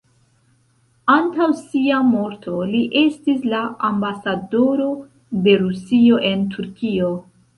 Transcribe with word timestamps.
Antaŭ 1.15 1.47
sia 1.57 1.97
morto 2.13 2.55
li 2.71 2.79
estis 3.03 3.45
la 3.53 3.61
ambasadoro 3.89 4.89
de 5.49 5.57
Rusio 5.65 6.21
en 6.31 6.49
Turkio. 6.57 7.13